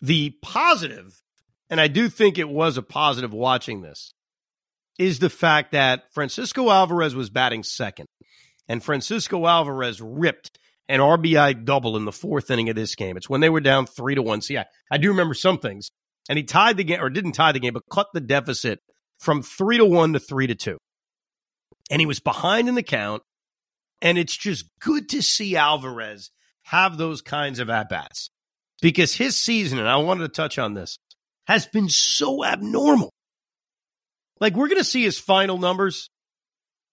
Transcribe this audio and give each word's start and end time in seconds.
The 0.00 0.34
positive, 0.42 1.20
and 1.70 1.80
I 1.80 1.88
do 1.88 2.08
think 2.08 2.38
it 2.38 2.48
was 2.48 2.76
a 2.76 2.82
positive 2.82 3.32
watching 3.32 3.82
this, 3.82 4.14
is 4.98 5.18
the 5.18 5.30
fact 5.30 5.72
that 5.72 6.12
Francisco 6.12 6.70
Alvarez 6.70 7.14
was 7.14 7.30
batting 7.30 7.62
second. 7.62 8.06
And 8.68 8.82
Francisco 8.82 9.46
Alvarez 9.46 10.00
ripped 10.00 10.58
an 10.88 11.00
RBI 11.00 11.64
double 11.64 11.96
in 11.96 12.04
the 12.04 12.12
fourth 12.12 12.50
inning 12.50 12.68
of 12.68 12.76
this 12.76 12.94
game. 12.94 13.16
It's 13.16 13.28
when 13.28 13.40
they 13.40 13.48
were 13.48 13.60
down 13.60 13.86
three 13.86 14.14
to 14.14 14.22
one. 14.22 14.40
See, 14.40 14.58
I, 14.58 14.66
I 14.90 14.98
do 14.98 15.08
remember 15.08 15.34
some 15.34 15.58
things. 15.58 15.90
And 16.28 16.36
he 16.36 16.44
tied 16.44 16.76
the 16.76 16.84
game, 16.84 17.00
or 17.00 17.08
didn't 17.08 17.32
tie 17.32 17.52
the 17.52 17.60
game, 17.60 17.72
but 17.72 17.84
cut 17.90 18.08
the 18.12 18.20
deficit 18.20 18.80
from 19.18 19.42
three 19.42 19.78
to 19.78 19.84
one 19.84 20.12
to 20.12 20.18
three 20.18 20.46
to 20.46 20.54
two. 20.54 20.78
And 21.90 22.00
he 22.00 22.06
was 22.06 22.20
behind 22.20 22.68
in 22.68 22.74
the 22.74 22.82
count. 22.82 23.22
And 24.02 24.18
it's 24.18 24.36
just 24.36 24.66
good 24.80 25.08
to 25.10 25.22
see 25.22 25.56
Alvarez 25.56 26.30
have 26.64 26.98
those 26.98 27.22
kinds 27.22 27.58
of 27.58 27.70
at 27.70 27.88
bats 27.88 28.30
because 28.80 29.14
his 29.14 29.36
season, 29.36 29.78
and 29.78 29.88
I 29.88 29.96
wanted 29.96 30.22
to 30.22 30.28
touch 30.28 30.58
on 30.58 30.74
this, 30.74 30.98
has 31.46 31.66
been 31.66 31.88
so 31.88 32.44
abnormal. 32.44 33.10
Like, 34.40 34.54
we're 34.54 34.68
going 34.68 34.78
to 34.78 34.84
see 34.84 35.02
his 35.02 35.18
final 35.18 35.58
numbers, 35.58 36.08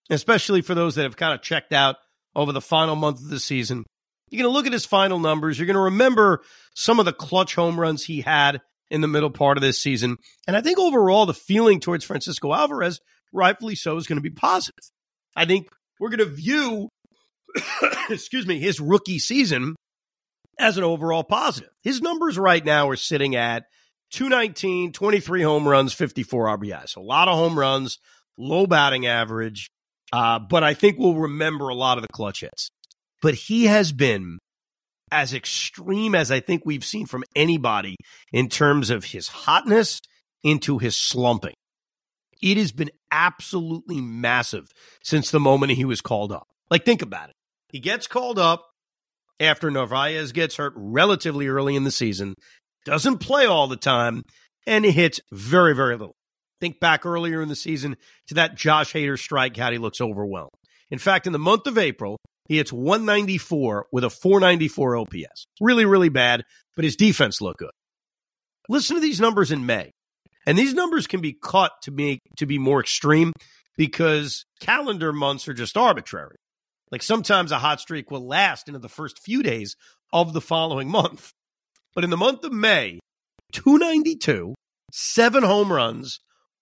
especially 0.09 0.61
for 0.61 0.73
those 0.73 0.95
that 0.95 1.03
have 1.03 1.17
kind 1.17 1.33
of 1.33 1.41
checked 1.41 1.73
out 1.73 1.97
over 2.35 2.51
the 2.51 2.61
final 2.61 2.95
month 2.95 3.21
of 3.21 3.29
the 3.29 3.39
season. 3.39 3.83
You're 4.29 4.43
going 4.43 4.51
to 4.51 4.55
look 4.55 4.65
at 4.65 4.73
his 4.73 4.85
final 4.85 5.19
numbers. 5.19 5.59
You're 5.59 5.67
going 5.67 5.75
to 5.75 5.81
remember 5.81 6.41
some 6.73 6.99
of 6.99 7.05
the 7.05 7.13
clutch 7.13 7.53
home 7.55 7.79
runs 7.79 8.03
he 8.03 8.21
had 8.21 8.61
in 8.89 9.01
the 9.01 9.07
middle 9.07 9.29
part 9.29 9.57
of 9.57 9.61
this 9.61 9.79
season. 9.79 10.17
And 10.47 10.55
I 10.55 10.61
think 10.61 10.79
overall, 10.79 11.25
the 11.25 11.33
feeling 11.33 11.79
towards 11.79 12.05
Francisco 12.05 12.53
Alvarez, 12.53 12.99
rightfully 13.31 13.75
so, 13.75 13.97
is 13.97 14.07
going 14.07 14.17
to 14.17 14.21
be 14.21 14.31
positive. 14.31 14.83
I 15.35 15.45
think 15.45 15.67
we're 15.99 16.09
going 16.09 16.27
to 16.27 16.33
view, 16.33 16.89
excuse 18.09 18.47
me, 18.47 18.59
his 18.59 18.79
rookie 18.79 19.19
season 19.19 19.75
as 20.59 20.77
an 20.77 20.83
overall 20.83 21.23
positive. 21.23 21.69
His 21.83 22.01
numbers 22.01 22.37
right 22.37 22.63
now 22.63 22.89
are 22.89 22.95
sitting 22.95 23.35
at 23.35 23.65
219, 24.11 24.91
23 24.91 25.41
home 25.41 25.67
runs, 25.67 25.93
54 25.93 26.57
RBI. 26.57 26.89
So 26.89 27.01
a 27.01 27.03
lot 27.03 27.27
of 27.27 27.35
home 27.35 27.57
runs, 27.57 27.99
low 28.37 28.67
batting 28.67 29.05
average. 29.05 29.69
Uh, 30.13 30.39
but 30.39 30.63
I 30.63 30.73
think 30.73 30.97
we'll 30.97 31.15
remember 31.15 31.69
a 31.69 31.75
lot 31.75 31.97
of 31.97 32.01
the 32.03 32.07
clutch 32.07 32.41
hits. 32.41 32.69
But 33.21 33.33
he 33.33 33.65
has 33.65 33.91
been 33.91 34.39
as 35.11 35.33
extreme 35.33 36.15
as 36.15 36.31
I 36.31 36.39
think 36.39 36.63
we've 36.65 36.85
seen 36.85 37.05
from 37.05 37.23
anybody 37.35 37.95
in 38.31 38.49
terms 38.49 38.89
of 38.89 39.05
his 39.05 39.27
hotness 39.27 39.99
into 40.43 40.77
his 40.77 40.95
slumping. 40.95 41.53
It 42.41 42.57
has 42.57 42.71
been 42.71 42.91
absolutely 43.11 44.01
massive 44.01 44.67
since 45.03 45.31
the 45.31 45.39
moment 45.39 45.71
he 45.73 45.85
was 45.85 46.01
called 46.01 46.31
up. 46.31 46.47
Like, 46.69 46.85
think 46.85 47.01
about 47.01 47.29
it. 47.29 47.35
He 47.69 47.79
gets 47.79 48.07
called 48.07 48.37
up 48.37 48.65
after 49.39 49.69
Narvaez 49.69 50.31
gets 50.31 50.55
hurt 50.55 50.73
relatively 50.75 51.47
early 51.47 51.75
in 51.75 51.83
the 51.83 51.91
season, 51.91 52.35
doesn't 52.85 53.17
play 53.17 53.45
all 53.45 53.67
the 53.67 53.75
time, 53.75 54.23
and 54.65 54.85
he 54.85 54.91
hits 54.91 55.19
very, 55.31 55.75
very 55.75 55.97
little. 55.97 56.15
Think 56.61 56.79
back 56.79 57.05
earlier 57.05 57.41
in 57.41 57.49
the 57.49 57.55
season 57.55 57.97
to 58.27 58.35
that 58.35 58.55
Josh 58.55 58.93
Hader 58.93 59.17
strikeout. 59.17 59.71
He 59.71 59.77
looks 59.77 59.99
overwhelmed. 59.99 60.51
In 60.89 60.99
fact, 60.99 61.27
in 61.27 61.33
the 61.33 61.39
month 61.39 61.67
of 61.67 61.77
April, 61.77 62.17
he 62.47 62.57
hits 62.57 62.71
194 62.71 63.87
with 63.91 64.03
a 64.03 64.09
494 64.09 64.97
OPS. 64.97 65.45
Really, 65.59 65.85
really 65.85 66.09
bad, 66.09 66.43
but 66.75 66.85
his 66.85 66.95
defense 66.95 67.41
looked 67.41 67.59
good. 67.59 67.71
Listen 68.69 68.95
to 68.95 69.01
these 69.01 69.19
numbers 69.19 69.51
in 69.51 69.65
May. 69.65 69.91
And 70.45 70.57
these 70.57 70.73
numbers 70.73 71.07
can 71.07 71.21
be 71.21 71.35
cut 71.41 71.71
to 71.83 71.91
be 71.91 72.19
to 72.37 72.45
be 72.45 72.59
more 72.59 72.79
extreme 72.79 73.33
because 73.77 74.45
calendar 74.59 75.11
months 75.11 75.47
are 75.47 75.53
just 75.53 75.75
arbitrary. 75.75 76.35
Like 76.91 77.03
sometimes 77.03 77.51
a 77.51 77.59
hot 77.59 77.81
streak 77.81 78.11
will 78.11 78.25
last 78.25 78.67
into 78.67 78.79
the 78.79 78.89
first 78.89 79.19
few 79.19 79.43
days 79.43 79.75
of 80.13 80.33
the 80.33 80.41
following 80.41 80.89
month. 80.89 81.31
But 81.93 82.03
in 82.03 82.09
the 82.09 82.17
month 82.17 82.43
of 82.43 82.51
May, 82.51 82.99
292, 83.53 84.55
seven 84.91 85.43
home 85.43 85.71
runs, 85.71 86.19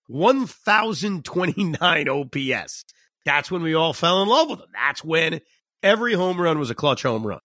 1,029 0.07 2.09
OPS. 2.09 2.83
That's 3.25 3.49
when 3.49 3.63
we 3.63 3.73
all 3.73 3.93
fell 3.93 4.21
in 4.21 4.29
love 4.29 4.49
with 4.49 4.59
him. 4.59 4.67
That's 4.73 5.03
when 5.03 5.41
every 5.81 6.13
home 6.13 6.39
run 6.39 6.59
was 6.59 6.69
a 6.69 6.75
clutch 6.75 7.01
home 7.03 7.25
run. 7.25 7.39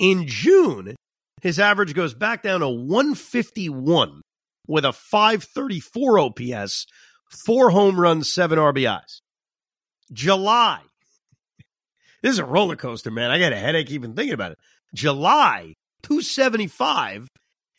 In 0.00 0.26
June, 0.26 0.96
his 1.40 1.60
average 1.60 1.94
goes 1.94 2.14
back 2.14 2.42
down 2.42 2.60
to 2.60 2.68
151 2.68 4.22
with 4.66 4.84
a 4.84 4.92
534 4.92 6.18
OPS, 6.18 6.86
four 7.46 7.70
home 7.70 8.00
runs, 8.00 8.32
seven 8.32 8.58
RBIs. 8.58 9.20
July, 10.12 10.80
this 12.24 12.32
is 12.32 12.38
a 12.38 12.44
roller 12.46 12.74
coaster, 12.74 13.10
man. 13.10 13.30
I 13.30 13.38
got 13.38 13.52
a 13.52 13.56
headache 13.56 13.90
even 13.90 14.14
thinking 14.14 14.32
about 14.32 14.52
it. 14.52 14.58
July, 14.94 15.74
275, 16.04 17.28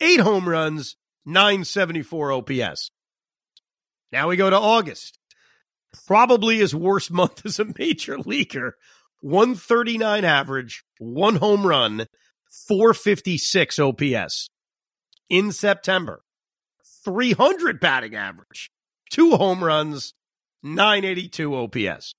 eight 0.00 0.20
home 0.20 0.48
runs, 0.48 0.94
974 1.24 2.30
OPS. 2.30 2.92
Now 4.12 4.28
we 4.28 4.36
go 4.36 4.48
to 4.48 4.56
August. 4.56 5.18
Probably 6.06 6.58
his 6.58 6.72
worst 6.72 7.10
month 7.10 7.44
as 7.44 7.58
a 7.58 7.66
major 7.76 8.20
leaguer. 8.20 8.76
139 9.20 10.24
average, 10.24 10.84
one 10.98 11.34
home 11.36 11.66
run, 11.66 12.06
456 12.68 13.80
OPS. 13.80 14.48
In 15.28 15.50
September, 15.50 16.20
300 17.04 17.80
batting 17.80 18.14
average, 18.14 18.70
two 19.10 19.32
home 19.32 19.64
runs, 19.64 20.14
982 20.62 21.52
OPS. 21.52 22.14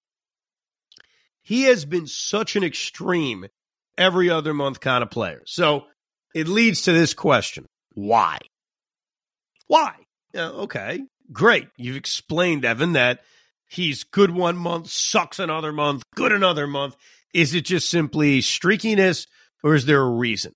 He 1.47 1.63
has 1.63 1.85
been 1.85 2.07
such 2.07 2.57
an 2.57 2.65
extreme 2.65 3.45
every 3.97 4.29
other 4.29 4.53
month 4.53 4.81
kind 4.81 5.01
of 5.01 5.09
player. 5.09 5.43
So 5.45 5.85
it 6.35 6.49
leads 6.49 6.81
to 6.81 6.91
this 6.91 7.13
question 7.13 7.65
why? 7.93 8.39
Why? 9.67 9.93
Yeah, 10.33 10.49
okay, 10.49 11.05
great. 11.31 11.69
You've 11.77 11.95
explained, 11.95 12.65
Evan, 12.65 12.91
that 12.93 13.21
he's 13.65 14.03
good 14.03 14.31
one 14.31 14.57
month, 14.57 14.89
sucks 14.89 15.39
another 15.39 15.71
month, 15.71 16.03
good 16.15 16.33
another 16.33 16.67
month. 16.67 16.97
Is 17.33 17.53
it 17.53 17.63
just 17.63 17.89
simply 17.89 18.41
streakiness 18.41 19.25
or 19.63 19.73
is 19.73 19.85
there 19.85 20.01
a 20.01 20.09
reason? 20.09 20.51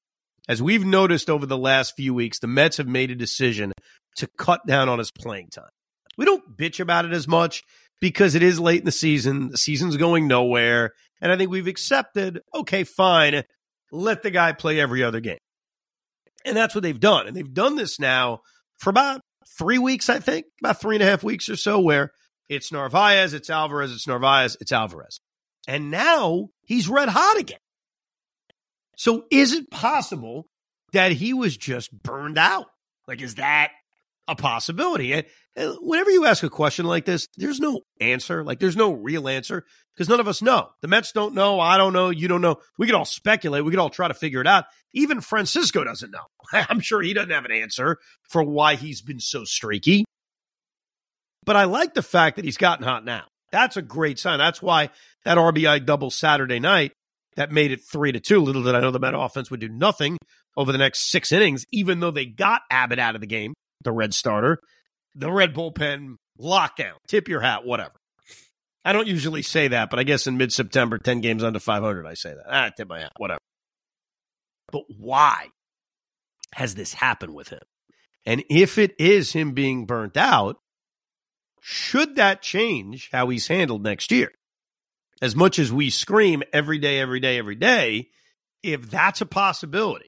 As 0.49 0.61
we've 0.61 0.83
noticed 0.83 1.29
over 1.29 1.45
the 1.45 1.57
last 1.57 1.95
few 1.95 2.13
weeks, 2.13 2.39
the 2.39 2.47
Mets 2.47 2.75
have 2.75 2.87
made 2.87 3.11
a 3.11 3.15
decision 3.15 3.71
to 4.17 4.27
cut 4.37 4.67
down 4.67 4.89
on 4.89 4.99
his 4.99 5.09
playing 5.09 5.51
time. 5.51 5.69
We 6.17 6.25
don't 6.25 6.57
bitch 6.57 6.81
about 6.81 7.05
it 7.05 7.13
as 7.13 7.29
much 7.29 7.63
because 8.01 8.35
it 8.35 8.43
is 8.43 8.59
late 8.59 8.79
in 8.79 8.85
the 8.85 8.91
season. 8.91 9.49
The 9.49 9.57
season's 9.57 9.95
going 9.95 10.27
nowhere. 10.27 10.91
And 11.21 11.31
I 11.31 11.37
think 11.37 11.51
we've 11.51 11.67
accepted, 11.67 12.41
okay, 12.53 12.83
fine, 12.83 13.43
let 13.91 14.23
the 14.23 14.31
guy 14.31 14.51
play 14.51 14.79
every 14.79 15.03
other 15.03 15.21
game. 15.21 15.37
And 16.43 16.57
that's 16.57 16.73
what 16.73 16.81
they've 16.81 16.99
done. 16.99 17.27
And 17.27 17.35
they've 17.37 17.53
done 17.53 17.75
this 17.75 17.99
now 17.99 18.41
for 18.79 18.89
about 18.89 19.21
three 19.57 19.77
weeks, 19.77 20.09
I 20.09 20.19
think, 20.19 20.45
about 20.59 20.81
three 20.81 20.95
and 20.95 21.03
a 21.03 21.05
half 21.05 21.23
weeks 21.23 21.47
or 21.47 21.55
so, 21.55 21.79
where 21.79 22.11
it's 22.49 22.71
Narvaez, 22.71 23.33
it's 23.33 23.49
Alvarez, 23.49 23.93
it's 23.93 24.07
Narvaez, 24.07 24.57
it's 24.59 24.71
Alvarez. 24.71 25.21
And 25.67 25.91
now 25.91 26.47
he's 26.65 26.89
red 26.89 27.09
hot 27.09 27.39
again. 27.39 27.59
So 28.97 29.25
is 29.31 29.53
it 29.53 29.69
possible 29.69 30.47
that 30.93 31.11
he 31.11 31.33
was 31.33 31.55
just 31.55 31.91
burned 31.91 32.39
out? 32.39 32.65
Like, 33.07 33.21
is 33.21 33.35
that 33.35 33.71
a 34.27 34.35
possibility? 34.35 35.23
And 35.55 35.75
whenever 35.81 36.09
you 36.09 36.25
ask 36.25 36.43
a 36.43 36.49
question 36.49 36.85
like 36.85 37.05
this, 37.05 37.27
there's 37.35 37.59
no 37.59 37.81
answer. 37.99 38.43
Like 38.43 38.59
there's 38.59 38.77
no 38.77 38.93
real 38.93 39.27
answer 39.27 39.65
because 39.93 40.07
none 40.07 40.21
of 40.21 40.27
us 40.27 40.41
know. 40.41 40.69
The 40.81 40.87
Mets 40.87 41.11
don't 41.11 41.35
know. 41.35 41.59
I 41.59 41.77
don't 41.77 41.91
know. 41.91 42.09
You 42.09 42.29
don't 42.29 42.41
know. 42.41 42.57
We 42.77 42.85
could 42.85 42.95
all 42.95 43.05
speculate. 43.05 43.65
We 43.65 43.71
could 43.71 43.79
all 43.79 43.89
try 43.89 44.07
to 44.07 44.13
figure 44.13 44.39
it 44.39 44.47
out. 44.47 44.65
Even 44.93 45.19
Francisco 45.19 45.83
doesn't 45.83 46.11
know. 46.11 46.23
I'm 46.53 46.79
sure 46.79 47.01
he 47.01 47.13
doesn't 47.13 47.31
have 47.31 47.45
an 47.45 47.51
answer 47.51 47.97
for 48.29 48.43
why 48.43 48.75
he's 48.75 49.01
been 49.01 49.19
so 49.19 49.43
streaky. 49.43 50.05
But 51.45 51.57
I 51.57 51.65
like 51.65 51.95
the 51.95 52.03
fact 52.03 52.37
that 52.37 52.45
he's 52.45 52.57
gotten 52.57 52.85
hot 52.85 53.03
now. 53.03 53.25
That's 53.51 53.75
a 53.75 53.81
great 53.81 54.19
sign. 54.19 54.39
That's 54.39 54.61
why 54.61 54.89
that 55.25 55.37
RBI 55.37 55.85
double 55.85 56.11
Saturday 56.11 56.59
night 56.59 56.93
that 57.35 57.51
made 57.51 57.71
it 57.71 57.81
three 57.91 58.13
to 58.13 58.19
two. 58.21 58.39
Little 58.39 58.63
did 58.63 58.75
I 58.75 58.79
know 58.79 58.91
the 58.91 58.99
Met 58.99 59.15
offense 59.15 59.51
would 59.51 59.59
do 59.59 59.67
nothing 59.67 60.17
over 60.55 60.71
the 60.71 60.77
next 60.77 61.11
six 61.11 61.31
innings, 61.33 61.65
even 61.73 61.99
though 61.99 62.11
they 62.11 62.25
got 62.25 62.61
Abbott 62.69 62.99
out 62.99 63.15
of 63.15 63.21
the 63.21 63.27
game, 63.27 63.53
the 63.83 63.91
red 63.91 64.13
starter 64.13 64.59
the 65.15 65.31
red 65.31 65.53
bullpen 65.53 66.15
lockdown. 66.39 66.95
Tip 67.07 67.27
your 67.27 67.41
hat, 67.41 67.65
whatever. 67.65 67.93
I 68.83 68.93
don't 68.93 69.07
usually 69.07 69.43
say 69.43 69.67
that, 69.69 69.89
but 69.89 69.99
I 69.99 70.03
guess 70.03 70.25
in 70.25 70.37
mid 70.37 70.51
September, 70.51 70.97
10 70.97 71.21
games 71.21 71.43
under 71.43 71.59
500, 71.59 72.05
I 72.05 72.15
say 72.15 72.33
that. 72.33 72.45
Ah, 72.47 72.69
tip 72.75 72.89
my 72.89 72.99
hat, 72.99 73.13
whatever. 73.17 73.39
But 74.71 74.83
why 74.97 75.47
has 76.53 76.75
this 76.75 76.93
happened 76.93 77.35
with 77.35 77.49
him? 77.49 77.61
And 78.25 78.43
if 78.49 78.77
it 78.77 78.95
is 78.99 79.33
him 79.33 79.51
being 79.51 79.85
burnt 79.85 80.17
out, 80.17 80.57
should 81.61 82.15
that 82.15 82.41
change 82.41 83.09
how 83.11 83.29
he's 83.29 83.47
handled 83.47 83.83
next 83.83 84.11
year? 84.11 84.31
As 85.21 85.35
much 85.35 85.59
as 85.59 85.71
we 85.71 85.91
scream 85.91 86.41
every 86.51 86.79
day, 86.79 86.99
every 86.99 87.19
day, 87.19 87.37
every 87.37 87.55
day, 87.55 88.09
if 88.63 88.89
that's 88.89 89.21
a 89.21 89.25
possibility, 89.27 90.07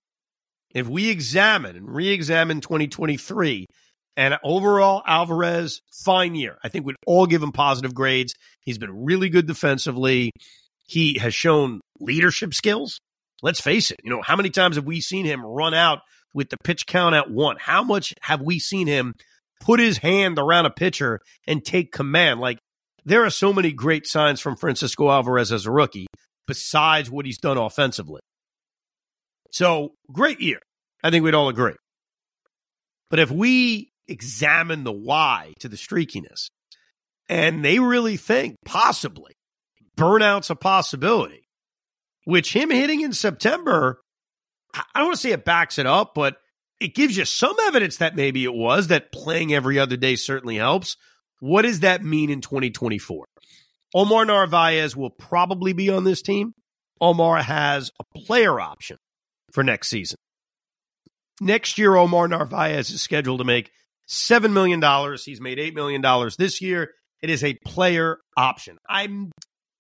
if 0.73 0.87
we 0.87 1.09
examine 1.09 1.75
and 1.75 1.93
re 1.93 2.09
examine 2.09 2.61
2023 2.61 3.67
and 4.15 4.37
overall, 4.43 5.01
Alvarez, 5.05 5.81
fine 6.03 6.35
year. 6.35 6.57
I 6.63 6.69
think 6.69 6.85
we'd 6.85 6.95
all 7.07 7.25
give 7.25 7.41
him 7.41 7.51
positive 7.51 7.93
grades. 7.93 8.35
He's 8.61 8.77
been 8.77 9.05
really 9.05 9.29
good 9.29 9.47
defensively. 9.47 10.31
He 10.85 11.17
has 11.19 11.33
shown 11.33 11.81
leadership 11.99 12.53
skills. 12.53 12.99
Let's 13.41 13.59
face 13.59 13.91
it. 13.91 13.99
You 14.03 14.11
know, 14.11 14.21
how 14.21 14.35
many 14.35 14.49
times 14.49 14.75
have 14.75 14.85
we 14.85 15.01
seen 15.01 15.25
him 15.25 15.45
run 15.45 15.73
out 15.73 15.99
with 16.33 16.49
the 16.49 16.57
pitch 16.63 16.85
count 16.85 17.15
at 17.15 17.29
one? 17.29 17.57
How 17.59 17.83
much 17.83 18.13
have 18.21 18.41
we 18.41 18.59
seen 18.59 18.87
him 18.87 19.13
put 19.61 19.79
his 19.79 19.97
hand 19.97 20.37
around 20.37 20.65
a 20.65 20.69
pitcher 20.69 21.19
and 21.47 21.63
take 21.63 21.91
command? 21.91 22.39
Like, 22.39 22.59
there 23.05 23.25
are 23.25 23.29
so 23.29 23.51
many 23.51 23.71
great 23.71 24.07
signs 24.07 24.39
from 24.39 24.55
Francisco 24.55 25.09
Alvarez 25.09 25.51
as 25.51 25.65
a 25.65 25.71
rookie, 25.71 26.07
besides 26.47 27.09
what 27.11 27.25
he's 27.25 27.37
done 27.37 27.57
offensively. 27.57 28.21
So, 29.51 29.89
great 30.11 30.39
year. 30.39 30.59
I 31.03 31.09
think 31.09 31.23
we'd 31.23 31.35
all 31.35 31.49
agree. 31.49 31.75
But 33.09 33.19
if 33.19 33.29
we 33.29 33.91
examine 34.07 34.83
the 34.83 34.91
why 34.91 35.53
to 35.59 35.69
the 35.69 35.77
streakiness, 35.77 36.47
and 37.29 37.63
they 37.63 37.79
really 37.79 38.17
think 38.17 38.55
possibly 38.65 39.33
burnout's 39.95 40.49
a 40.49 40.55
possibility, 40.55 41.47
which 42.25 42.53
him 42.53 42.69
hitting 42.69 43.01
in 43.01 43.13
September, 43.13 44.01
I 44.73 44.83
don't 44.95 45.07
want 45.07 45.15
to 45.15 45.21
say 45.21 45.31
it 45.31 45.45
backs 45.45 45.77
it 45.77 45.85
up, 45.85 46.13
but 46.15 46.37
it 46.79 46.95
gives 46.95 47.15
you 47.15 47.25
some 47.25 47.55
evidence 47.67 47.97
that 47.97 48.15
maybe 48.15 48.43
it 48.43 48.53
was 48.53 48.87
that 48.87 49.11
playing 49.11 49.53
every 49.53 49.79
other 49.79 49.95
day 49.95 50.15
certainly 50.15 50.57
helps. 50.57 50.97
What 51.39 51.63
does 51.63 51.81
that 51.81 52.03
mean 52.03 52.29
in 52.29 52.41
2024? 52.41 53.25
Omar 53.95 54.25
Narvaez 54.25 54.95
will 54.95 55.11
probably 55.11 55.73
be 55.73 55.89
on 55.89 56.03
this 56.03 56.21
team. 56.21 56.53
Omar 56.99 57.43
has 57.43 57.91
a 57.99 58.19
player 58.19 58.59
option 58.59 58.97
for 59.51 59.63
next 59.63 59.89
season. 59.89 60.17
Next 61.41 61.77
year, 61.77 61.95
Omar 61.95 62.27
Narvaez 62.27 62.89
is 62.89 63.01
scheduled 63.01 63.39
to 63.39 63.43
make 63.43 63.71
$7 64.07 64.51
million. 64.51 64.81
He's 65.23 65.41
made 65.41 65.57
$8 65.57 65.73
million 65.73 66.01
this 66.37 66.61
year. 66.61 66.91
It 67.21 67.29
is 67.29 67.43
a 67.43 67.53
player 67.65 68.17
option. 68.35 68.77
I'm 68.87 69.31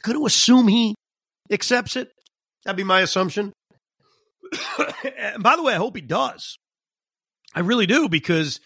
going 0.03 0.17
to 0.17 0.25
assume 0.25 0.67
he 0.67 0.95
accepts 1.51 1.95
it. 1.95 2.11
That'd 2.63 2.77
be 2.77 2.83
my 2.83 3.01
assumption. 3.01 3.51
and 5.33 5.43
by 5.43 5.55
the 5.55 5.63
way, 5.63 5.73
I 5.73 5.77
hope 5.77 5.95
he 5.95 6.01
does. 6.01 6.57
I 7.55 7.59
really 7.59 7.85
do 7.85 8.09
because 8.09 8.59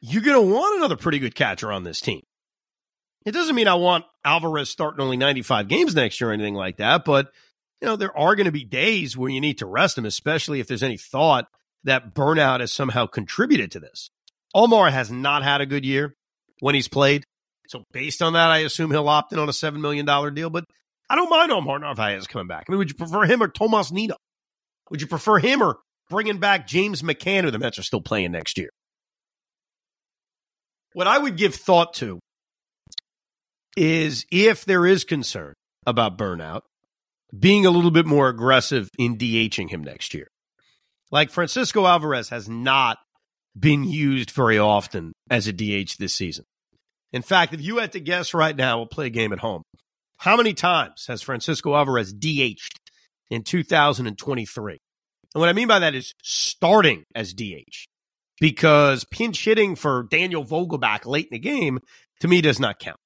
you're 0.00 0.22
going 0.22 0.40
to 0.40 0.54
want 0.54 0.78
another 0.78 0.96
pretty 0.96 1.18
good 1.18 1.34
catcher 1.34 1.72
on 1.72 1.84
this 1.84 2.00
team. 2.00 2.22
It 3.24 3.32
doesn't 3.32 3.54
mean 3.54 3.68
I 3.68 3.74
want 3.74 4.04
Alvarez 4.24 4.68
starting 4.68 5.00
only 5.00 5.16
95 5.16 5.68
games 5.68 5.94
next 5.94 6.20
year 6.20 6.30
or 6.30 6.32
anything 6.32 6.54
like 6.54 6.76
that, 6.76 7.04
but 7.04 7.30
you 7.80 7.88
know, 7.88 7.96
there 7.96 8.16
are 8.16 8.34
going 8.34 8.46
to 8.46 8.52
be 8.52 8.64
days 8.64 9.16
where 9.16 9.30
you 9.30 9.40
need 9.40 9.58
to 9.58 9.66
rest 9.66 9.96
him, 9.96 10.04
especially 10.04 10.60
if 10.60 10.66
there's 10.66 10.82
any 10.82 10.96
thought 10.96 11.46
that 11.84 12.14
burnout 12.14 12.60
has 12.60 12.72
somehow 12.72 13.06
contributed 13.06 13.70
to 13.72 13.80
this. 13.80 14.10
Omar 14.54 14.90
has 14.90 15.10
not 15.10 15.42
had 15.42 15.60
a 15.60 15.66
good 15.66 15.84
year 15.84 16.14
when 16.60 16.74
he's 16.74 16.88
played. 16.88 17.24
So 17.68 17.84
based 17.92 18.22
on 18.22 18.34
that, 18.34 18.50
I 18.50 18.58
assume 18.58 18.90
he'll 18.90 19.08
opt 19.08 19.32
in 19.32 19.38
on 19.38 19.48
a 19.48 19.52
$7 19.52 19.80
million 19.80 20.06
deal, 20.34 20.50
but 20.50 20.64
I 21.08 21.16
don't 21.16 21.30
mind 21.30 21.50
Omar 21.50 21.78
Narvaez 21.78 22.26
coming 22.26 22.46
back. 22.46 22.66
I 22.68 22.72
mean, 22.72 22.78
would 22.78 22.90
you 22.90 22.94
prefer 22.94 23.24
him 23.24 23.42
or 23.42 23.48
Tomas 23.48 23.90
Nido? 23.90 24.16
Would 24.90 25.00
you 25.00 25.06
prefer 25.06 25.38
him 25.38 25.62
or 25.62 25.78
bringing 26.10 26.38
back 26.38 26.66
James 26.66 27.02
McCann, 27.02 27.44
who 27.44 27.50
the 27.50 27.58
Mets 27.58 27.78
are 27.78 27.82
still 27.82 28.00
playing 28.02 28.32
next 28.32 28.58
year? 28.58 28.70
What 30.92 31.06
I 31.06 31.18
would 31.18 31.36
give 31.36 31.54
thought 31.54 31.94
to 31.94 32.20
is 33.76 34.24
if 34.30 34.64
there 34.64 34.86
is 34.86 35.04
concern 35.04 35.54
about 35.86 36.16
burnout, 36.16 36.60
being 37.36 37.66
a 37.66 37.70
little 37.70 37.90
bit 37.90 38.06
more 38.06 38.28
aggressive 38.28 38.88
in 38.98 39.18
DHing 39.18 39.68
him 39.68 39.82
next 39.82 40.14
year. 40.14 40.28
Like 41.10 41.30
Francisco 41.30 41.86
Alvarez 41.86 42.28
has 42.28 42.48
not 42.48 42.98
been 43.58 43.84
used 43.84 44.30
very 44.30 44.58
often 44.58 45.12
as 45.30 45.46
a 45.46 45.52
DH 45.52 45.96
this 45.98 46.14
season. 46.14 46.44
In 47.12 47.22
fact, 47.22 47.54
if 47.54 47.60
you 47.60 47.78
had 47.78 47.92
to 47.92 48.00
guess 48.00 48.34
right 48.34 48.56
now, 48.56 48.78
we'll 48.78 48.86
play 48.86 49.06
a 49.06 49.10
game 49.10 49.32
at 49.32 49.38
home. 49.38 49.62
How 50.18 50.36
many 50.36 50.54
times 50.54 51.06
has 51.06 51.22
Francisco 51.22 51.74
Alvarez 51.74 52.12
DH'd 52.12 52.80
in 53.30 53.42
2023? 53.42 54.78
And 55.34 55.40
what 55.40 55.48
I 55.48 55.52
mean 55.52 55.68
by 55.68 55.80
that 55.80 55.94
is 55.94 56.14
starting 56.22 57.04
as 57.14 57.34
DH 57.34 57.86
because 58.40 59.04
pinch 59.04 59.44
hitting 59.44 59.76
for 59.76 60.06
Daniel 60.10 60.44
Vogelbach 60.44 61.06
late 61.06 61.28
in 61.30 61.34
the 61.34 61.38
game 61.38 61.78
to 62.20 62.28
me 62.28 62.40
does 62.40 62.58
not 62.58 62.78
count. 62.78 62.98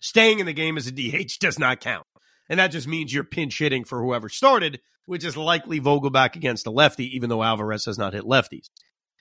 Staying 0.00 0.40
in 0.40 0.46
the 0.46 0.52
game 0.52 0.76
as 0.76 0.86
a 0.86 0.92
DH 0.92 1.38
does 1.40 1.58
not 1.58 1.80
count. 1.80 2.06
And 2.48 2.60
that 2.60 2.68
just 2.68 2.86
means 2.86 3.12
you're 3.12 3.24
pinch 3.24 3.58
hitting 3.58 3.84
for 3.84 4.02
whoever 4.02 4.28
started, 4.28 4.80
which 5.06 5.24
is 5.24 5.36
likely 5.36 5.80
Vogelbach 5.80 6.36
against 6.36 6.66
a 6.66 6.70
lefty, 6.70 7.16
even 7.16 7.30
though 7.30 7.42
Alvarez 7.42 7.86
has 7.86 7.98
not 7.98 8.12
hit 8.12 8.24
lefties. 8.24 8.68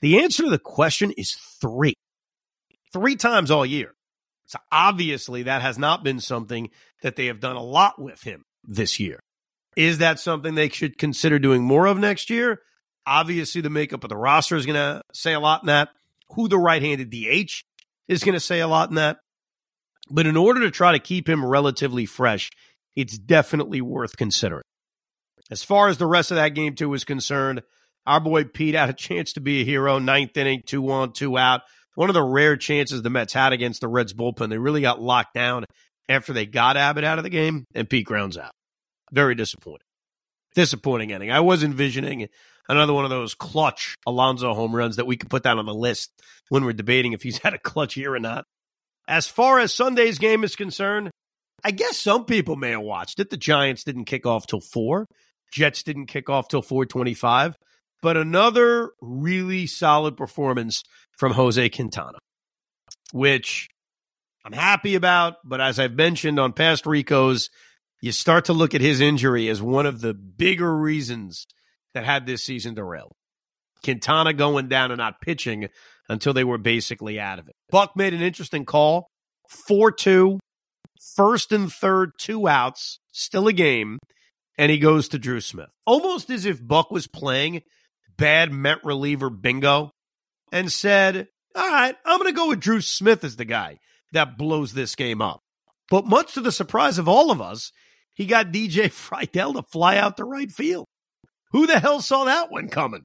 The 0.04 0.22
answer 0.22 0.44
to 0.44 0.50
the 0.50 0.60
question 0.60 1.12
is 1.16 1.32
three. 1.62 1.94
Three 2.92 3.16
times 3.16 3.50
all 3.50 3.66
year. 3.66 3.96
So 4.48 4.60
obviously 4.70 5.44
that 5.44 5.62
has 5.62 5.78
not 5.78 6.04
been 6.04 6.20
something 6.20 6.72
that 7.04 7.16
they 7.16 7.28
have 7.28 7.40
done 7.40 7.56
a 7.56 7.64
lot 7.64 8.02
with 8.02 8.22
him 8.22 8.44
this 8.66 9.00
year. 9.00 9.22
Is 9.78 10.00
that 10.00 10.20
something 10.20 10.56
they 10.56 10.68
should 10.68 10.98
consider 10.98 11.40
doing 11.40 11.64
more 11.64 11.86
of 11.86 11.98
next 11.98 12.30
year? 12.30 12.60
Obviously, 13.08 13.62
the 13.62 13.70
makeup 13.70 14.04
of 14.04 14.10
the 14.10 14.18
roster 14.18 14.58
is 14.58 14.66
going 14.66 14.76
to 14.76 15.02
say 15.14 15.32
a 15.32 15.40
lot 15.40 15.64
in 15.64 15.68
that. 15.68 15.88
Who 16.36 16.50
the 16.50 16.60
right 16.60 16.82
handed 16.82 17.10
DH 17.10 17.64
is 18.10 18.26
going 18.26 18.34
to 18.34 18.42
say 18.42 18.60
a 18.60 18.68
lot 18.68 18.90
in 18.90 18.96
that. 18.96 19.20
But 20.10 20.28
in 20.28 20.36
order 20.36 20.60
to 20.62 20.72
try 20.72 20.92
to 20.92 21.00
keep 21.00 21.30
him 21.30 21.46
relatively 21.46 22.06
fresh, 22.06 22.50
it's 22.94 23.18
definitely 23.18 23.80
worth 23.80 24.18
considering. 24.18 24.64
As 25.50 25.64
far 25.64 25.88
as 25.88 25.98
the 25.98 26.08
rest 26.08 26.30
of 26.30 26.36
that 26.36 26.56
game, 26.56 26.76
too, 26.76 26.94
is 26.94 27.06
concerned, 27.06 27.64
our 28.06 28.20
boy 28.20 28.44
Pete 28.46 28.76
had 28.76 28.90
a 28.90 28.94
chance 28.94 29.34
to 29.34 29.42
be 29.42 29.62
a 29.62 29.66
hero. 29.66 30.00
Ninth 30.00 30.36
inning, 30.38 30.64
two 30.66 30.92
on, 30.92 31.14
two 31.14 31.38
out. 31.38 31.62
One 31.96 32.10
of 32.10 32.16
the 32.16 32.24
rare 32.24 32.58
chances 32.58 33.02
the 33.02 33.10
Mets 33.10 33.34
had 33.34 33.54
against 33.54 33.82
the 33.82 33.88
Reds 33.88 34.14
bullpen. 34.14 34.50
They 34.50 34.58
really 34.58 34.82
got 34.82 35.02
locked 35.02 35.34
down 35.34 35.66
after 36.10 36.34
they 36.34 36.46
got 36.46 36.78
Abbott 36.78 37.04
out 37.04 37.18
of 37.18 37.24
the 37.24 37.30
game, 37.30 37.66
and 37.74 37.90
Pete 37.90 38.06
grounds 38.06 38.38
out. 38.38 38.52
Very 39.12 39.36
disappointing. 39.36 39.88
Disappointing 40.56 41.12
ending. 41.12 41.32
I 41.32 41.40
was 41.40 41.64
envisioning 41.64 42.28
another 42.68 42.94
one 42.94 43.04
of 43.04 43.10
those 43.10 43.36
clutch 43.36 43.96
Alonso 44.06 44.54
home 44.54 44.76
runs 44.76 44.96
that 44.96 45.08
we 45.08 45.18
could 45.18 45.30
put 45.30 45.44
down 45.44 45.60
on 45.60 45.66
the 45.66 45.74
list 45.74 46.12
when 46.50 46.66
we're 46.66 46.74
debating 46.74 47.14
if 47.14 47.24
he's 47.24 47.38
had 47.44 47.54
a 47.54 47.60
clutch 47.60 47.96
year 47.96 48.14
or 48.14 48.20
not. 48.20 48.46
As 49.08 49.28
far 49.28 49.60
as 49.60 49.74
Sunday's 49.74 50.18
game 50.18 50.44
is 50.44 50.56
concerned, 50.56 51.12
I 51.64 51.72
guess 51.72 51.98
some 51.98 52.26
people 52.26 52.56
may 52.56 52.72
have 52.72 52.82
watched 52.82 53.20
it. 53.20 53.30
The 53.30 53.38
Giants 53.38 53.84
didn't 53.84 54.06
kick 54.06 54.26
off 54.26 54.48
till 54.48 54.62
four. 54.62 55.08
Jets 55.52 55.84
didn't 55.84 56.08
kick 56.08 56.30
off 56.30 56.48
till 56.48 56.62
425. 56.62 57.56
But 58.04 58.18
another 58.18 58.92
really 59.02 59.66
solid 59.66 60.18
performance 60.18 60.84
from 61.18 61.32
Jose 61.32 61.70
Quintana, 61.70 62.18
which 63.14 63.70
I'm 64.46 64.52
happy 64.52 64.96
about. 64.96 65.36
But 65.46 65.62
as 65.62 65.80
I've 65.80 65.94
mentioned 65.94 66.38
on 66.38 66.52
past 66.52 66.86
Ricos, 66.86 67.50
you 68.02 68.12
start 68.12 68.46
to 68.46 68.54
look 68.54 68.76
at 68.76 68.82
his 68.82 69.00
injury 69.00 69.48
as 69.48 69.62
one 69.62 69.86
of 69.86 70.02
the 70.02 70.14
bigger 70.14 70.76
reasons 70.76 71.48
that 71.94 72.04
had 72.04 72.26
this 72.26 72.44
season 72.44 72.74
derailed. 72.74 73.14
Quintana 73.86 74.34
going 74.34 74.68
down 74.68 74.92
and 74.92 74.98
not 74.98 75.22
pitching 75.22 75.70
until 76.10 76.34
they 76.34 76.44
were 76.44 76.58
basically 76.58 77.22
out 77.22 77.40
of 77.40 77.48
it. 77.48 77.56
Buck 77.70 77.96
made 77.96 78.14
an 78.14 78.22
interesting 78.22 78.66
call 78.66 79.08
4 79.48 79.94
2, 79.94 80.40
first 81.16 81.54
and 81.54 81.72
third, 81.72 82.12
two 82.18 82.50
outs, 82.50 83.00
still 83.14 83.48
a 83.48 83.54
game, 83.54 83.98
and 84.58 84.70
he 84.70 84.78
goes 84.78 85.08
to 85.08 85.18
Drew 85.18 85.40
Smith. 85.40 85.72
Almost 85.86 86.30
as 86.30 86.46
if 86.46 86.66
Buck 86.66 86.92
was 86.92 87.08
playing 87.08 87.62
bad 88.18 88.52
Met 88.52 88.84
reliever 88.84 89.30
bingo 89.30 89.92
and 90.52 90.72
said, 90.72 91.28
All 91.56 91.70
right, 91.70 91.96
I'm 92.06 92.20
going 92.20 92.32
to 92.32 92.38
go 92.38 92.50
with 92.50 92.60
Drew 92.60 92.82
Smith 92.82 93.24
as 93.24 93.36
the 93.36 93.46
guy 93.46 93.78
that 94.12 94.38
blows 94.38 94.74
this 94.74 94.96
game 94.96 95.22
up. 95.22 95.40
But 95.90 96.06
much 96.06 96.34
to 96.34 96.42
the 96.42 96.52
surprise 96.52 96.98
of 96.98 97.08
all 97.08 97.32
of 97.32 97.42
us, 97.42 97.72
he 98.14 98.26
got 98.26 98.52
DJ 98.52 98.86
Friedl 98.92 99.56
to 99.56 99.64
fly 99.64 99.98
out 99.98 100.18
to 100.18 100.26
right 100.26 100.52
field. 100.52 100.86
Who 101.52 101.68
the 101.68 101.80
hell 101.80 102.02
saw 102.02 102.26
that 102.26 102.52
one 102.52 102.70
coming? 102.70 103.04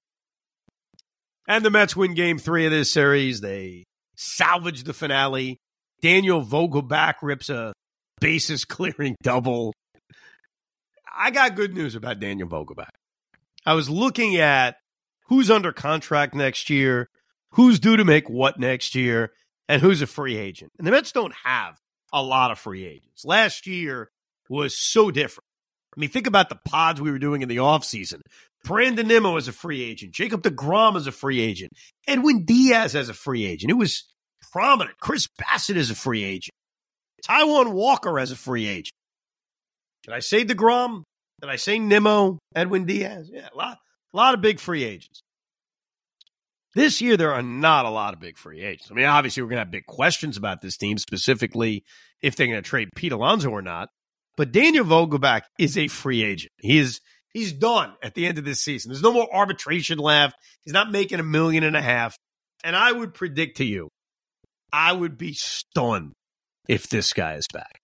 And 1.46 1.64
the 1.64 1.70
Mets 1.70 1.96
win 1.96 2.14
game 2.14 2.38
three 2.38 2.66
of 2.66 2.72
this 2.72 2.92
series. 2.92 3.40
They 3.40 3.84
salvage 4.16 4.84
the 4.84 4.92
finale. 4.92 5.58
Daniel 6.02 6.44
Vogelbach 6.44 7.14
rips 7.22 7.48
a 7.48 7.72
bases 8.20 8.64
clearing 8.64 9.16
double. 9.22 9.72
I 11.16 11.30
got 11.30 11.56
good 11.56 11.74
news 11.74 11.94
about 11.94 12.20
Daniel 12.20 12.48
Vogelbach. 12.48 12.90
I 13.66 13.74
was 13.74 13.90
looking 13.90 14.36
at 14.36 14.76
who's 15.28 15.50
under 15.50 15.72
contract 15.72 16.34
next 16.34 16.70
year, 16.70 17.08
who's 17.52 17.78
due 17.78 17.96
to 17.96 18.04
make 18.04 18.28
what 18.28 18.58
next 18.58 18.94
year, 18.94 19.32
and 19.68 19.80
who's 19.82 20.02
a 20.02 20.06
free 20.06 20.36
agent. 20.36 20.72
And 20.78 20.86
the 20.86 20.90
Mets 20.90 21.12
don't 21.12 21.34
have 21.44 21.76
a 22.12 22.22
lot 22.22 22.50
of 22.50 22.58
free 22.58 22.84
agents. 22.84 23.24
Last 23.24 23.66
year 23.66 24.10
was 24.48 24.78
so 24.78 25.10
different. 25.10 25.44
I 25.96 26.00
mean, 26.00 26.10
think 26.10 26.26
about 26.26 26.48
the 26.48 26.58
pods 26.64 27.00
we 27.00 27.10
were 27.10 27.18
doing 27.18 27.42
in 27.42 27.48
the 27.48 27.56
offseason. 27.56 28.20
Brandon 28.64 29.06
Nimmo 29.06 29.36
is 29.36 29.48
a 29.48 29.52
free 29.52 29.82
agent. 29.82 30.12
Jacob 30.12 30.42
DeGrom 30.42 30.96
is 30.96 31.06
a 31.06 31.12
free 31.12 31.40
agent. 31.40 31.72
Edwin 32.06 32.44
Diaz 32.44 32.94
as 32.94 33.08
a 33.08 33.14
free 33.14 33.44
agent. 33.44 33.70
It 33.70 33.74
was 33.74 34.04
prominent. 34.52 34.98
Chris 35.00 35.28
Bassitt 35.40 35.76
is 35.76 35.90
a 35.90 35.94
free 35.94 36.24
agent. 36.24 36.52
Taijuan 37.26 37.72
Walker 37.72 38.18
as 38.18 38.30
a 38.30 38.36
free 38.36 38.66
agent. 38.66 38.92
Did 40.04 40.14
I 40.14 40.20
say 40.20 40.44
DeGrom? 40.44 41.02
Did 41.40 41.50
I 41.50 41.56
say 41.56 41.78
Nimmo? 41.78 42.38
Edwin 42.54 42.84
Diaz? 42.84 43.30
Yeah, 43.32 43.48
a 43.52 43.56
lot, 43.56 43.78
a 44.12 44.16
lot 44.16 44.34
of 44.34 44.40
big 44.40 44.60
free 44.60 44.84
agents. 44.84 45.22
This 46.74 47.00
year, 47.00 47.16
there 47.16 47.32
are 47.32 47.42
not 47.42 47.86
a 47.86 47.90
lot 47.90 48.14
of 48.14 48.20
big 48.20 48.38
free 48.38 48.60
agents. 48.60 48.90
I 48.90 48.94
mean, 48.94 49.06
obviously, 49.06 49.42
we're 49.42 49.48
going 49.48 49.56
to 49.56 49.62
have 49.62 49.70
big 49.70 49.86
questions 49.86 50.36
about 50.36 50.60
this 50.60 50.76
team, 50.76 50.98
specifically 50.98 51.84
if 52.20 52.36
they're 52.36 52.46
going 52.46 52.62
to 52.62 52.68
trade 52.68 52.90
Pete 52.94 53.12
Alonso 53.12 53.50
or 53.50 53.62
not. 53.62 53.88
But 54.36 54.52
Daniel 54.52 54.84
Vogelbach 54.84 55.42
is 55.58 55.76
a 55.76 55.88
free 55.88 56.22
agent. 56.22 56.52
He 56.58 56.78
is 56.78 57.00
He's 57.32 57.52
done 57.52 57.92
at 58.02 58.14
the 58.14 58.26
end 58.26 58.38
of 58.38 58.44
this 58.44 58.60
season. 58.60 58.90
There's 58.90 59.02
no 59.02 59.12
more 59.12 59.32
arbitration 59.32 59.98
left. 59.98 60.36
He's 60.62 60.72
not 60.72 60.90
making 60.90 61.20
a 61.20 61.24
million 61.24 61.62
and 61.62 61.76
a 61.76 61.82
half. 61.82 62.16
And 62.64 62.74
I 62.74 62.90
would 62.90 63.14
predict 63.14 63.58
to 63.58 63.64
you, 63.64 63.90
I 64.72 64.92
would 64.92 65.16
be 65.18 65.34
stunned 65.34 66.14
if 66.68 66.88
this 66.88 67.12
guy 67.12 67.34
is 67.34 67.46
back. 67.52 67.80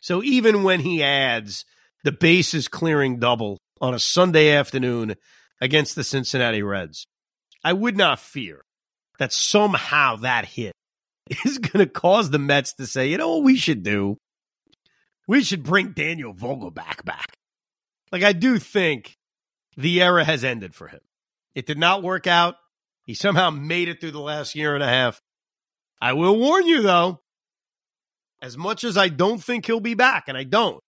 So 0.00 0.22
even 0.22 0.62
when 0.62 0.80
he 0.80 1.02
adds 1.02 1.64
the 2.04 2.12
bases 2.12 2.68
clearing 2.68 3.18
double 3.18 3.58
on 3.80 3.94
a 3.94 3.98
Sunday 3.98 4.50
afternoon 4.50 5.16
against 5.60 5.94
the 5.94 6.04
Cincinnati 6.04 6.62
Reds, 6.62 7.06
I 7.64 7.72
would 7.72 7.96
not 7.96 8.20
fear 8.20 8.64
that 9.18 9.32
somehow 9.32 10.16
that 10.16 10.44
hit 10.44 10.72
is 11.44 11.58
going 11.58 11.84
to 11.84 11.90
cause 11.90 12.30
the 12.30 12.38
Mets 12.38 12.74
to 12.74 12.86
say, 12.86 13.08
you 13.08 13.18
know 13.18 13.36
what 13.36 13.44
we 13.44 13.56
should 13.56 13.82
do? 13.82 14.16
We 15.26 15.42
should 15.42 15.62
bring 15.62 15.92
Daniel 15.92 16.32
Vogelbach 16.32 17.04
back. 17.04 17.36
Like, 18.10 18.22
I 18.22 18.32
do 18.32 18.58
think 18.58 19.16
the 19.76 20.02
era 20.02 20.24
has 20.24 20.42
ended 20.42 20.74
for 20.74 20.88
him. 20.88 21.00
It 21.54 21.66
did 21.66 21.78
not 21.78 22.02
work 22.02 22.26
out. 22.26 22.54
He 23.04 23.14
somehow 23.14 23.50
made 23.50 23.88
it 23.88 24.00
through 24.00 24.12
the 24.12 24.20
last 24.20 24.54
year 24.54 24.74
and 24.74 24.82
a 24.82 24.88
half. 24.88 25.20
I 26.00 26.14
will 26.14 26.38
warn 26.38 26.66
you, 26.66 26.82
though, 26.82 27.20
as 28.40 28.56
much 28.56 28.84
as 28.84 28.96
I 28.96 29.08
don't 29.08 29.42
think 29.42 29.66
he'll 29.66 29.80
be 29.80 29.94
back, 29.94 30.24
and 30.28 30.38
I 30.38 30.44
don't, 30.44 30.80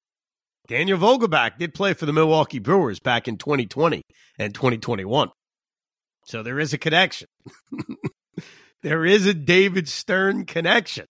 Daniel 0.71 0.99
Vogelbach 0.99 1.59
did 1.59 1.75
play 1.75 1.95
for 1.95 2.07
the 2.07 2.13
Milwaukee 2.13 2.61
Brewers 2.61 3.01
back 3.01 3.27
in 3.27 3.39
2020 3.39 4.03
and 4.39 4.55
2021. 4.55 5.29
So 6.27 6.45
there 6.45 6.61
is 6.61 6.73
a 6.73 6.79
connection. 6.79 7.27
there 8.85 9.05
is 9.05 9.27
a 9.27 9.35
David 9.35 9.89
Stearns 9.89 10.45
connection. 10.47 11.07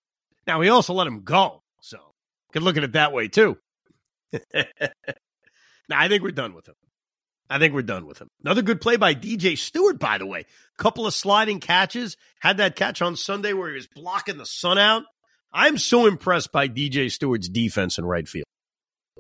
Now, 0.47 0.63
he 0.63 0.71
also 0.71 0.95
let 0.95 1.07
him 1.07 1.25
go. 1.25 1.61
So 1.83 1.99
could 2.55 2.63
look 2.63 2.79
at 2.79 2.85
it 2.85 2.93
that 2.93 3.13
way, 3.13 3.29
too. 3.29 3.59
now, 4.33 4.41
I 5.91 6.09
think 6.09 6.23
we're 6.23 6.31
done 6.31 6.55
with 6.55 6.67
him. 6.67 6.75
I 7.51 7.59
think 7.59 7.75
we're 7.75 7.83
done 7.83 8.07
with 8.07 8.19
him. 8.19 8.29
Another 8.43 8.63
good 8.63 8.81
play 8.81 8.97
by 8.97 9.15
DJ 9.15 9.59
Stewart, 9.59 9.99
by 9.99 10.17
the 10.17 10.25
way. 10.25 10.47
Couple 10.79 11.07
of 11.07 11.13
sliding 11.13 11.61
catches. 11.61 12.17
Had 12.41 12.57
that 12.57 12.77
catch 12.77 13.03
on 13.03 13.15
Sunday 13.15 13.53
where 13.53 13.69
he 13.69 13.75
was 13.75 13.89
blocking 13.89 14.39
the 14.39 14.47
sun 14.47 14.79
out. 14.79 15.03
I'm 15.53 15.77
so 15.77 16.07
impressed 16.07 16.51
by 16.51 16.67
DJ 16.67 17.11
Stewart's 17.11 17.51
defense 17.51 17.99
in 17.99 18.07
right 18.07 18.27
field. 18.27 18.47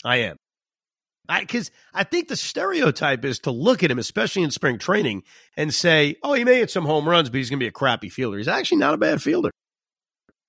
I 0.05 0.19
am. 0.19 0.37
I 1.29 1.41
Because 1.41 1.71
I, 1.95 2.05
think 2.05 2.29
the 2.29 2.37
stereotype 2.37 3.25
is 3.25 3.39
to 3.41 3.51
look 3.51 3.85
at 3.85 3.91
him, 3.91 3.99
especially 3.99 4.43
in 4.43 4.51
spring 4.51 4.79
training, 4.79 5.23
and 5.57 5.73
say, 5.73 6.17
oh, 6.23 6.35
he 6.35 6.45
may 6.45 6.57
hit 6.57 6.71
some 6.71 6.85
home 6.85 7.09
runs, 7.09 7.31
but 7.31 7.37
he's 7.37 7.51
going 7.51 7.61
to 7.61 7.65
be 7.65 7.69
a 7.69 7.73
crappy 7.73 8.09
fielder. 8.09 8.39
He's 8.39 8.49
actually 8.49 8.79
not 8.79 8.95
a 8.95 8.99
bad 8.99 9.23
fielder. 9.23 9.51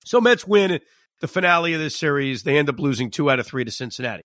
So 0.05 0.19
Mets 0.19 0.47
win 0.47 0.79
the 1.19 1.27
finale 1.27 1.73
of 1.73 1.79
this 1.79 1.95
series. 1.95 2.43
They 2.43 2.57
end 2.57 2.69
up 2.69 2.79
losing 2.79 3.11
two 3.11 3.29
out 3.29 3.39
of 3.39 3.45
three 3.45 3.63
to 3.63 3.71
Cincinnati. 3.71 4.19